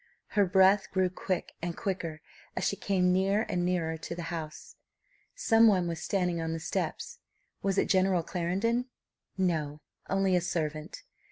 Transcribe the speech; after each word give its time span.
Her 0.29 0.47
breath 0.47 0.89
grew 0.89 1.11
quick 1.11 1.53
and 1.61 1.77
quicker 1.77 2.21
as 2.55 2.63
she 2.63 2.75
came 2.75 3.13
near 3.13 3.45
and 3.47 3.63
nearer 3.63 3.97
to 3.97 4.15
the 4.15 4.33
house. 4.33 4.75
Some 5.35 5.67
one 5.67 5.87
was 5.87 6.01
standing 6.01 6.41
on 6.41 6.53
the 6.53 6.59
steps. 6.59 7.19
Was 7.61 7.77
it 7.77 7.85
General 7.87 8.23
Clarendon? 8.23 8.85
No; 9.37 9.81
only 10.09 10.35
a 10.35 10.41
servant. 10.41 11.03